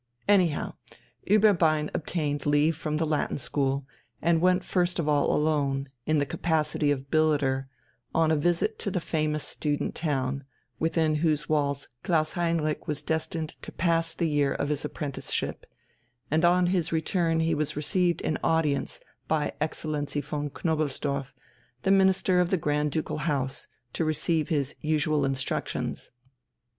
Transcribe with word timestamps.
Anyhow 0.27 0.73
Ueberbein 1.29 1.91
obtained 1.93 2.47
leave 2.47 2.75
from 2.75 2.97
the 2.97 3.05
Latin 3.05 3.37
school, 3.37 3.85
and 4.19 4.41
went 4.41 4.63
first 4.63 4.97
of 4.97 5.07
all 5.07 5.31
alone, 5.31 5.89
in 6.07 6.17
the 6.17 6.25
capacity 6.25 6.89
of 6.89 7.11
billeter, 7.11 7.67
on 8.11 8.31
a 8.31 8.35
visit 8.35 8.79
to 8.79 8.89
the 8.89 8.99
famous 8.99 9.43
student 9.47 9.93
town, 9.93 10.43
within 10.79 11.17
whose 11.17 11.47
walls 11.47 11.87
Klaus 12.01 12.31
Heinrich 12.31 12.87
was 12.87 13.03
destined 13.03 13.49
to 13.61 13.71
pass 13.71 14.15
the 14.15 14.27
year 14.27 14.53
of 14.53 14.69
his 14.69 14.83
apprenticeship, 14.83 15.67
and 16.31 16.43
on 16.43 16.65
his 16.73 16.91
return 16.91 17.39
he 17.39 17.53
was 17.53 17.75
received 17.75 18.21
in 18.21 18.39
audience 18.43 19.01
by 19.27 19.53
Excellency 19.61 20.19
von 20.19 20.49
Knobelsdorff, 20.49 21.31
the 21.83 21.91
Minister 21.91 22.39
of 22.39 22.49
the 22.49 22.57
Grand 22.57 22.89
Ducal 22.91 23.19
House, 23.29 23.67
to 23.93 24.03
receive 24.03 24.49
the 24.49 24.73
usual 24.81 25.25
instructions. 25.25 26.09